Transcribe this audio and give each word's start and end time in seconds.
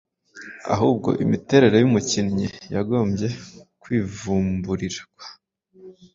Ahubwo 0.73 1.09
imiterere 1.23 1.75
y’umukinnyi 1.79 2.47
yagombye 2.73 3.27
kwivumburirwa 3.81 5.05